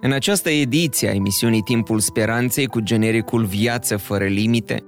[0.00, 4.82] În această ediție a emisiunii Timpul Speranței cu genericul Viață fără limite,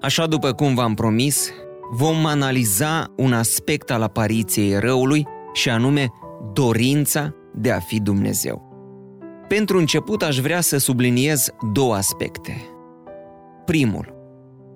[0.00, 1.52] așa după cum v-am promis,
[1.92, 6.08] vom analiza un aspect al apariției răului și anume
[6.52, 8.68] dorința de a fi Dumnezeu.
[9.48, 12.56] Pentru început aș vrea să subliniez două aspecte.
[13.64, 14.14] Primul,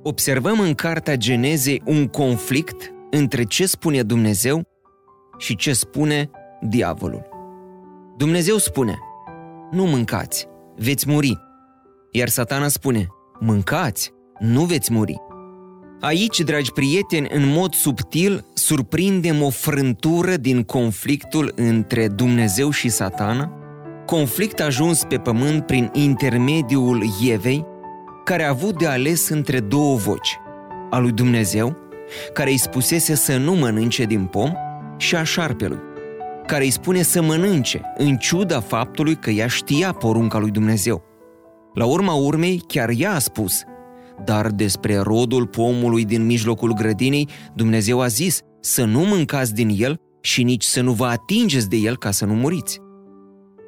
[0.03, 4.63] observăm în Cartea Genezei un conflict între ce spune Dumnezeu
[5.39, 6.31] și ce spune
[6.61, 7.29] diavolul.
[8.17, 8.99] Dumnezeu spune,
[9.75, 10.47] nu mâncați,
[10.77, 11.39] veți muri.
[12.11, 13.07] Iar satana spune,
[13.41, 15.17] mâncați, nu veți muri.
[16.01, 23.53] Aici, dragi prieteni, în mod subtil, surprindem o frântură din conflictul între Dumnezeu și satana,
[24.07, 27.67] conflict ajuns pe pământ prin intermediul Evei,
[28.25, 30.39] care a avut de ales între două voci,
[30.91, 31.77] a lui Dumnezeu,
[32.33, 34.53] care îi spusese să nu mănânce din pom,
[34.97, 35.79] și a șarpelui,
[36.47, 41.03] care îi spune să mănânce, în ciuda faptului că ea știa porunca lui Dumnezeu.
[41.75, 43.63] La urma urmei, chiar ea a spus,
[44.25, 49.97] dar despre rodul pomului din mijlocul grădinii, Dumnezeu a zis să nu mâncați din el
[50.21, 52.81] și nici să nu vă atingeți de el ca să nu muriți.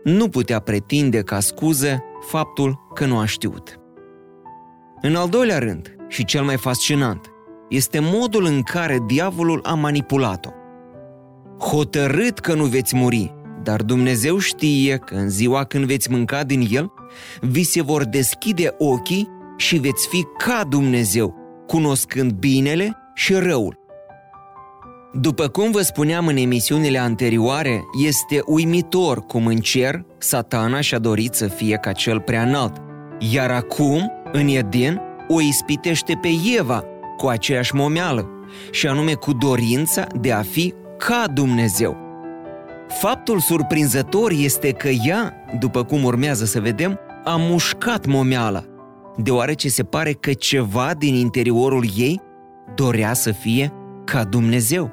[0.05, 3.81] Nu putea pretinde ca scuză faptul că nu a știut.
[5.01, 7.31] În al doilea rând, și cel mai fascinant,
[7.69, 10.51] este modul în care diavolul a manipulat-o
[11.59, 16.69] hotărât că nu veți muri, dar Dumnezeu știe că în ziua când veți mânca din
[16.71, 16.93] el,
[17.41, 21.35] vi se vor deschide ochii și veți fi ca Dumnezeu,
[21.67, 23.85] cunoscând binele și răul.
[25.21, 31.35] După cum vă spuneam în emisiunile anterioare, este uimitor cum în cer satana și-a dorit
[31.35, 32.77] să fie ca cel prea înalt,
[33.19, 36.29] iar acum, în Eden, o ispitește pe
[36.59, 36.85] Eva
[37.17, 38.31] cu aceeași momeală,
[38.71, 41.97] și anume cu dorința de a fi ca Dumnezeu.
[42.89, 48.65] Faptul surprinzător este că ea, după cum urmează să vedem, a mușcat momeala,
[49.17, 52.21] deoarece se pare că ceva din interiorul ei
[52.75, 53.73] dorea să fie
[54.05, 54.93] ca Dumnezeu.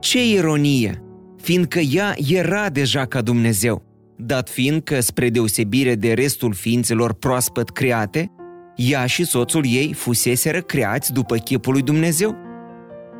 [0.00, 1.02] Ce ironie,
[1.36, 3.82] fiindcă ea era deja ca Dumnezeu,
[4.16, 8.32] dat fiind că, spre deosebire de restul ființelor proaspăt create,
[8.76, 12.36] ea și soțul ei fuseseră creați după chipul lui Dumnezeu.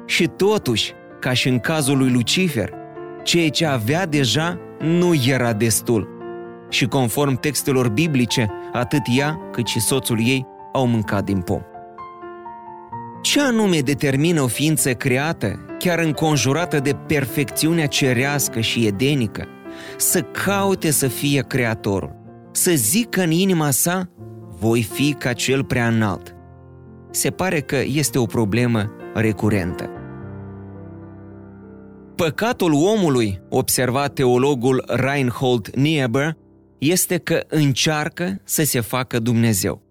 [0.07, 2.71] Și totuși, ca și în cazul lui Lucifer,
[3.23, 6.09] ceea ce avea deja nu era destul.
[6.69, 11.61] Și conform textelor biblice, atât ea cât și soțul ei au mâncat din pom.
[13.23, 19.47] Ce anume determină o ființă creată, chiar înconjurată de perfecțiunea cerească și edenică,
[19.97, 22.17] să caute să fie creatorul,
[22.53, 24.09] să zică în inima sa,
[24.61, 26.35] voi fi ca cel prea înalt?
[27.11, 29.91] Se pare că este o problemă recurentă.
[32.23, 36.37] Păcatul omului, observa teologul Reinhold Niebuhr,
[36.79, 39.83] este că încearcă să se facă Dumnezeu.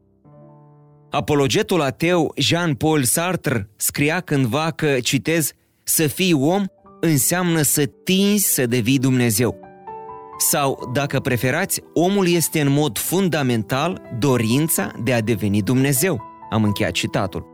[1.09, 5.51] Apologetul ateu Jean-Paul Sartre scria cândva că, citez,
[5.83, 6.65] să fii om
[6.99, 9.59] înseamnă să tinzi să devii Dumnezeu.
[10.37, 16.21] Sau, dacă preferați, omul este în mod fundamental dorința de a deveni Dumnezeu.
[16.49, 17.45] Am încheiat citatul.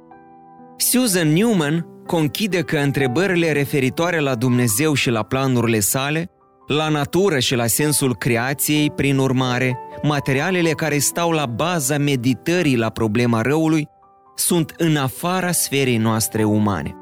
[0.77, 6.29] Susan Newman conchide că întrebările referitoare la Dumnezeu și la planurile sale,
[6.67, 12.89] la natură și la sensul creației, prin urmare, materialele care stau la baza meditării la
[12.89, 13.87] problema răului,
[14.35, 16.95] sunt în afara sferei noastre umane.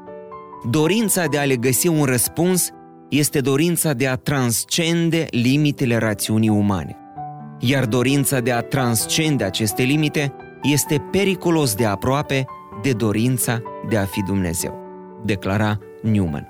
[0.70, 2.70] Dorința de a le găsi un răspuns
[3.08, 6.96] este dorința de a transcende limitele rațiunii umane.
[7.58, 12.44] Iar dorința de a transcende aceste limite este periculos de aproape
[12.82, 14.85] de dorința de a fi Dumnezeu
[15.26, 16.48] declara Newman.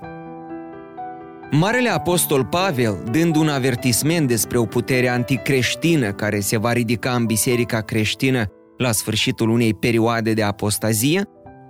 [1.51, 7.25] Marele apostol Pavel, dând un avertisment despre o putere anticreștină care se va ridica în
[7.25, 8.45] biserica creștină
[8.77, 11.21] la sfârșitul unei perioade de apostazie,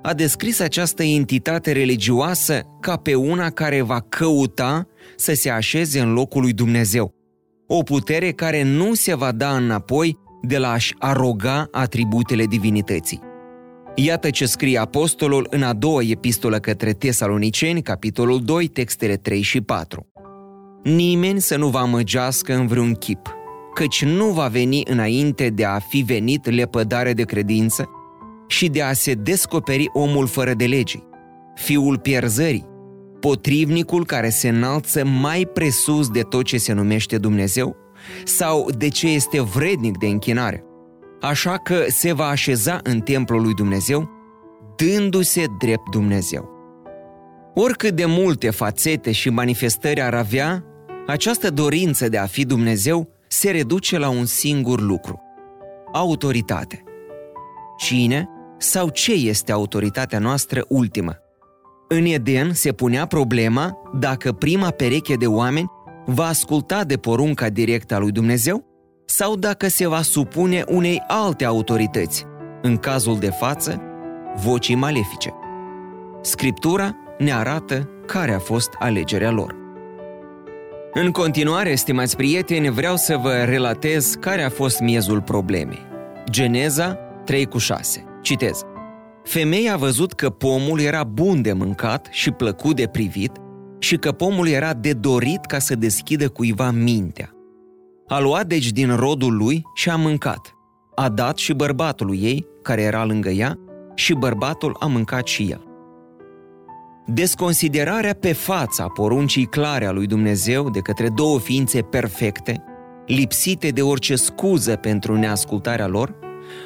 [0.02, 6.14] a descris această entitate religioasă ca pe una care va căuta să se așeze în
[6.14, 7.14] locul lui Dumnezeu.
[7.68, 13.27] O putere care nu se va da înapoi de la a-și aroga atributele divinității.
[14.00, 19.62] Iată ce scrie apostolul în a doua epistolă către Tesaloniceni, capitolul 2, textele 3 și
[19.62, 20.08] 4.
[20.84, 23.36] Nimeni să nu vă amăgească în vreun chip,
[23.74, 27.90] căci nu va veni înainte de a fi venit lepădare de credință
[28.48, 31.08] și de a se descoperi omul fără de legii,
[31.56, 32.66] fiul pierzării,
[33.20, 37.76] potrivnicul care se înalță mai presus de tot ce se numește Dumnezeu
[38.26, 40.67] sau de ce este vrednic de închinare.
[41.22, 44.10] Așa că se va așeza în templul lui Dumnezeu,
[44.76, 46.50] dându-se drept Dumnezeu.
[47.56, 50.64] Oricât de multe fațete și manifestări ar avea,
[51.08, 55.22] această dorință de a fi Dumnezeu se reduce la un singur lucru.
[55.94, 56.84] Autoritate.
[57.78, 61.18] Cine sau ce este autoritatea noastră ultimă?
[61.88, 65.72] În Eden se punea problema dacă prima pereche de oameni
[66.06, 68.67] va asculta de porunca directă a lui Dumnezeu
[69.10, 72.26] sau dacă se va supune unei alte autorități,
[72.62, 73.82] în cazul de față,
[74.36, 75.34] vocii malefice.
[76.22, 79.56] Scriptura ne arată care a fost alegerea lor.
[80.94, 85.86] În continuare, stimați prieteni, vreau să vă relatez care a fost miezul problemei.
[86.30, 88.04] Geneza 3 cu 6.
[88.22, 88.62] Citez.
[89.24, 93.32] Femeia a văzut că pomul era bun de mâncat și plăcut de privit
[93.80, 97.32] și că pomul era de dorit ca să deschidă cuiva mintea.
[98.08, 100.56] A luat deci din rodul lui și a mâncat.
[100.96, 103.60] A dat și bărbatului ei, care era lângă ea,
[103.96, 105.64] și bărbatul a mâncat și el.
[107.06, 112.64] Desconsiderarea pe fața poruncii clare a lui Dumnezeu de către două ființe perfecte,
[113.06, 116.16] lipsite de orice scuză pentru neascultarea lor,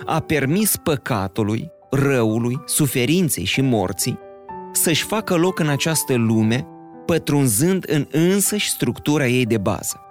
[0.05, 4.19] a permis păcatului, răului, suferinței și morții
[4.71, 6.67] să-și facă loc în această lume,
[7.05, 10.10] pătrunzând în însăși structura ei de bază.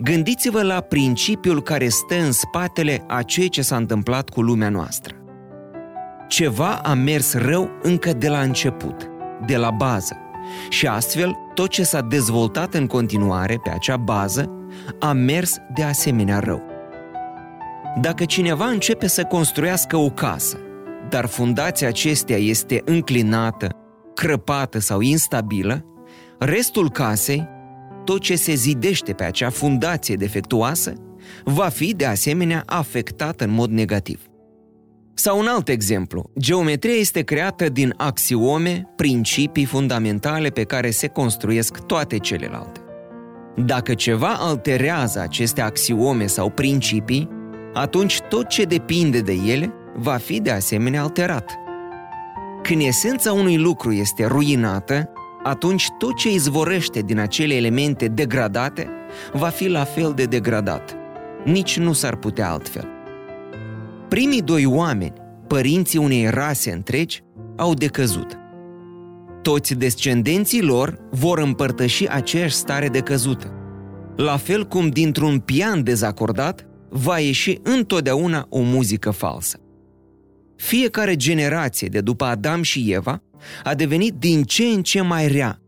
[0.00, 5.14] Gândiți-vă la principiul care stă în spatele a ceea ce s-a întâmplat cu lumea noastră.
[6.28, 9.10] Ceva a mers rău încă de la început,
[9.46, 10.16] de la bază,
[10.68, 14.50] și astfel tot ce s-a dezvoltat în continuare pe acea bază
[15.00, 16.62] a mers de asemenea rău.
[18.00, 20.58] Dacă cineva începe să construiască o casă,
[21.08, 23.68] dar fundația acesteia este înclinată,
[24.14, 25.84] crăpată sau instabilă,
[26.38, 27.48] restul casei,
[28.08, 30.92] tot ce se zidește pe acea fundație defectuoasă,
[31.44, 34.22] va fi de asemenea afectat în mod negativ.
[35.14, 41.78] Sau un alt exemplu, geometria este creată din axiome, principii fundamentale pe care se construiesc
[41.78, 42.80] toate celelalte.
[43.56, 47.28] Dacă ceva alterează aceste axiome sau principii,
[47.72, 51.58] atunci tot ce depinde de ele va fi de asemenea alterat.
[52.62, 58.88] Când esența unui lucru este ruinată, atunci tot ce izvorăște din acele elemente degradate
[59.32, 60.96] va fi la fel de degradat.
[61.44, 62.88] Nici nu s-ar putea altfel.
[64.08, 65.12] Primii doi oameni,
[65.46, 67.22] părinții unei rase întregi,
[67.56, 68.38] au decăzut.
[69.42, 73.52] Toți descendenții lor vor împărtăși aceeași stare decăzută.
[74.16, 79.60] La fel cum dintr-un pian dezacordat va ieși întotdeauna o muzică falsă.
[80.56, 83.22] Fiecare generație de după Adam și Eva
[83.62, 85.60] a devenit din ce în ce mai rea,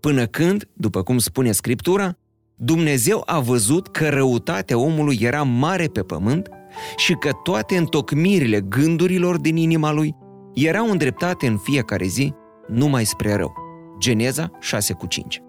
[0.00, 2.18] până când, după cum spune Scriptura,
[2.60, 6.48] Dumnezeu a văzut că răutatea omului era mare pe pământ
[6.96, 10.14] și că toate întocmirile gândurilor din inima lui
[10.54, 12.32] erau îndreptate în fiecare zi
[12.68, 13.52] numai spre rău.
[13.98, 15.42] Geneza 6 cu 5.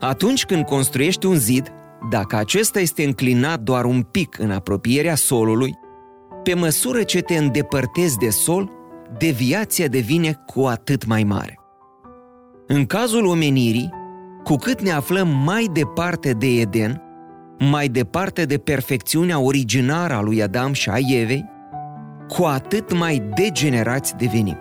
[0.00, 1.72] Atunci când construiești un zid,
[2.10, 5.78] dacă acesta este înclinat doar un pic în apropierea solului,
[6.42, 8.70] pe măsură ce te îndepărtezi de sol,
[9.18, 11.58] deviația devine cu atât mai mare.
[12.66, 13.90] În cazul omenirii,
[14.44, 17.02] cu cât ne aflăm mai departe de Eden,
[17.58, 21.44] mai departe de perfecțiunea originară a lui Adam și a Evei,
[22.28, 24.58] cu atât mai degenerați devenim.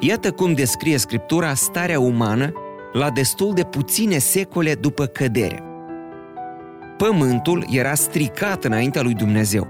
[0.00, 2.52] Iată cum descrie Scriptura starea umană
[2.92, 5.62] la destul de puține secole după cădere.
[6.96, 9.68] Pământul era stricat înaintea lui Dumnezeu.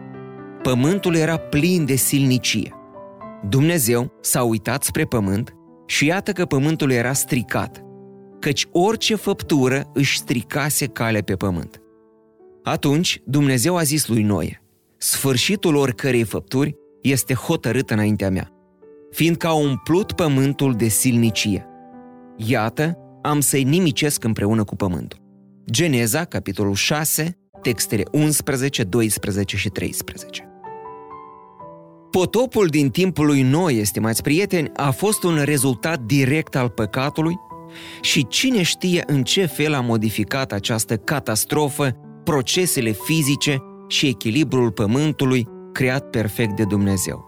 [0.62, 2.83] Pământul era plin de silnicie.
[3.48, 5.54] Dumnezeu s-a uitat spre pământ
[5.86, 7.84] și iată că pământul era stricat,
[8.40, 11.82] căci orice făptură își stricase cale pe pământ.
[12.62, 14.62] Atunci Dumnezeu a zis lui Noe,
[14.96, 18.50] sfârșitul oricărei făpturi este hotărât înaintea mea,
[19.10, 21.66] fiindcă a umplut pământul de silnicie.
[22.36, 25.22] Iată, am să-i nimicesc împreună cu pământul.
[25.70, 30.53] Geneza, capitolul 6, textele 11, 12 și 13.
[32.14, 37.35] Potopul din timpul lui Noi, estimați prieteni, a fost un rezultat direct al păcatului
[38.00, 45.49] și cine știe în ce fel a modificat această catastrofă procesele fizice și echilibrul pământului
[45.73, 47.25] creat perfect de Dumnezeu.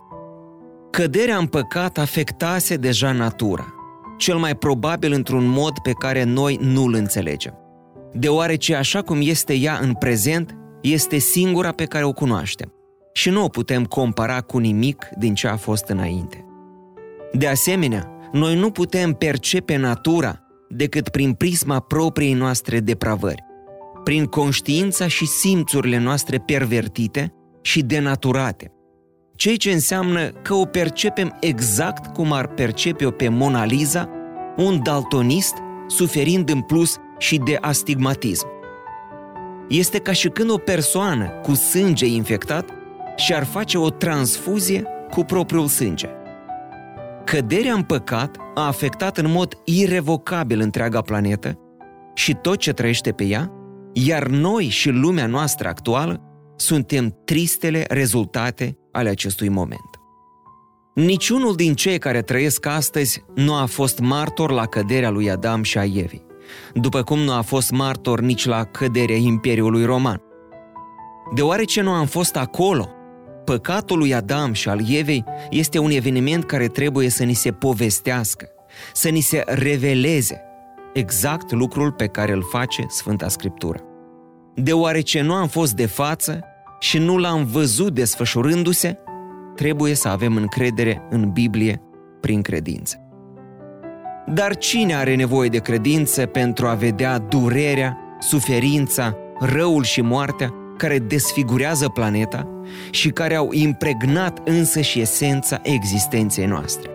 [0.90, 3.74] Căderea în păcat afectase deja natura,
[4.18, 7.54] cel mai probabil într-un mod pe care noi nu-l înțelegem.
[8.12, 12.75] deoarece așa cum este ea în prezent, este singura pe care o cunoaștem
[13.16, 16.44] și nu o putem compara cu nimic din ce a fost înainte.
[17.32, 23.44] De asemenea, noi nu putem percepe natura decât prin prisma propriei noastre depravări,
[24.04, 27.32] prin conștiința și simțurile noastre pervertite
[27.62, 28.72] și denaturate,
[29.34, 34.08] ceea ce înseamnă că o percepem exact cum ar percepe-o pe Mona Lisa
[34.56, 35.54] un daltonist
[35.86, 38.46] suferind în plus și de astigmatism.
[39.68, 42.76] Este ca și când o persoană cu sânge infectat
[43.16, 46.08] și-ar face o transfuzie cu propriul sânge.
[47.24, 51.58] Căderea în păcat a afectat în mod irrevocabil întreaga planetă
[52.14, 53.52] și tot ce trăiește pe ea,
[53.92, 56.20] iar noi și lumea noastră actuală
[56.56, 59.90] suntem tristele rezultate ale acestui moment.
[60.94, 65.78] Niciunul din cei care trăiesc astăzi nu a fost martor la căderea lui Adam și
[65.78, 66.26] a Evei,
[66.74, 70.20] după cum nu a fost martor nici la căderea Imperiului Roman.
[71.34, 72.88] Deoarece nu am fost acolo,
[73.46, 78.48] păcatul lui Adam și al Evei este un eveniment care trebuie să ni se povestească,
[78.92, 80.40] să ni se reveleze
[80.92, 83.80] exact lucrul pe care îl face Sfânta Scriptură.
[84.54, 86.44] Deoarece nu am fost de față
[86.80, 88.98] și nu l-am văzut desfășurându-se,
[89.54, 91.82] trebuie să avem încredere în Biblie
[92.20, 93.00] prin credință.
[94.26, 100.98] Dar cine are nevoie de credință pentru a vedea durerea, suferința, răul și moartea care
[100.98, 106.90] desfigurează planeta și care au impregnat însă și esența existenței noastre?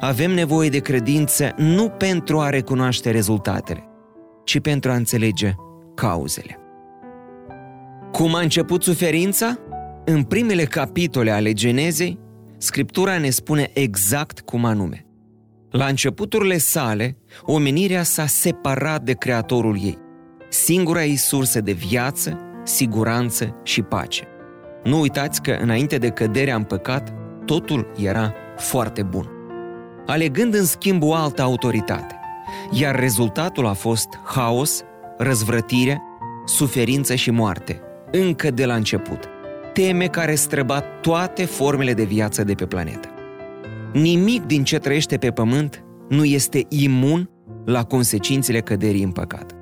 [0.00, 3.84] Avem nevoie de credință nu pentru a recunoaște rezultatele,
[4.44, 5.54] ci pentru a înțelege
[5.94, 6.58] cauzele.
[8.12, 9.58] Cum a început suferința?
[10.04, 12.18] În primele capitole ale Genezei,
[12.60, 15.06] Scriptura ne spune exact cum anume.
[15.70, 19.98] La începuturile sale, omenirea s-a separat de Creatorul ei,
[20.48, 24.24] singura ei sursă de viață, siguranță și pace.
[24.84, 29.30] Nu uitați că înainte de căderea în păcat, totul era foarte bun.
[30.06, 32.20] Alegând în schimb o altă autoritate,
[32.70, 34.82] iar rezultatul a fost haos,
[35.18, 36.02] răzvrătire,
[36.44, 39.28] suferință și moarte, încă de la început–
[39.78, 43.08] teme care străbat toate formele de viață de pe planetă.
[43.92, 47.30] Nimic din ce trăiește pe pământ nu este imun
[47.64, 49.52] la consecințele căderii în păcat.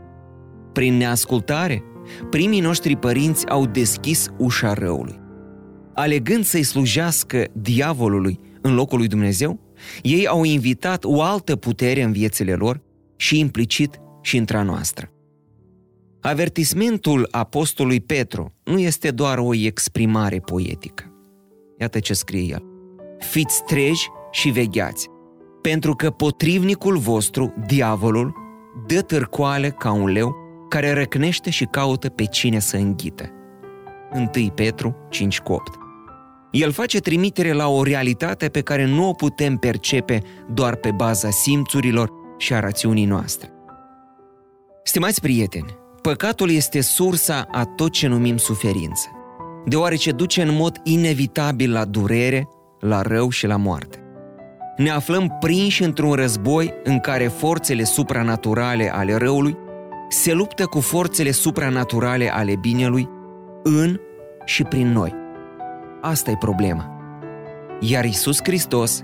[0.72, 1.82] Prin neascultare,
[2.30, 5.20] primii noștri părinți au deschis ușa răului.
[5.94, 9.60] Alegând să-i slujească diavolului în locul lui Dumnezeu,
[10.02, 12.82] ei au invitat o altă putere în viețile lor
[13.16, 15.10] și implicit și între noastră.
[16.20, 21.04] Avertismentul apostolului Petru nu este doar o exprimare poetică.
[21.78, 22.62] Iată ce scrie el.
[23.18, 25.08] Fiți treji și vegheați,
[25.62, 28.34] pentru că potrivnicul vostru, diavolul,
[28.86, 30.34] dă târcoale ca un leu
[30.68, 33.30] care răcnește și caută pe cine să înghită.
[34.12, 35.78] 1 Petru 5 8
[36.50, 41.30] El face trimitere la o realitate pe care nu o putem percepe doar pe baza
[41.30, 43.50] simțurilor și a rațiunii noastre.
[44.85, 49.08] Stimați prieteni, Păcatul este sursa a tot ce numim suferință,
[49.64, 52.49] deoarece duce în mod inevitabil la durere,
[52.80, 54.00] la rău și la moarte.
[54.76, 59.56] Ne aflăm prinși într-un război în care forțele supranaturale ale răului
[60.08, 63.08] se luptă cu forțele supranaturale ale binelui
[63.62, 64.00] în
[64.44, 65.14] și prin noi.
[66.00, 66.90] Asta e problema.
[67.80, 69.02] Iar Isus Hristos,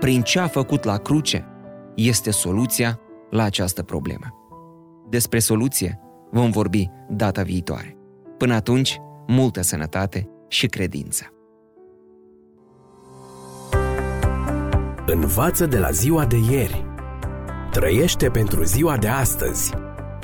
[0.00, 1.46] prin ce a făcut la cruce,
[1.94, 4.34] este soluția la această problemă.
[5.08, 7.96] Despre soluție Vom vorbi data viitoare.
[8.38, 11.24] Până atunci, multă sănătate și credință.
[15.06, 16.84] Învață de la ziua de ieri.
[17.70, 19.72] Trăiește pentru ziua de astăzi.